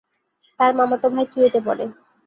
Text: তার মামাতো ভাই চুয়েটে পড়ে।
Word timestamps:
তার 0.59 0.71
মামাতো 0.75 1.07
ভাই 1.13 1.25
চুয়েটে 1.33 1.59
পড়ে। 1.67 1.85